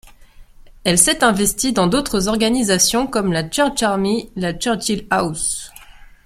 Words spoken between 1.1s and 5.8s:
investie dans d'autres organisations comme la Church Army, la Churchill House.